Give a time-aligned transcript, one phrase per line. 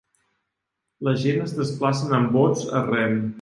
[1.07, 3.19] La gent es desplacen amb bots a rem.